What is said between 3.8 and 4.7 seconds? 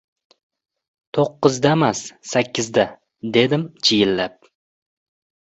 chiyillab.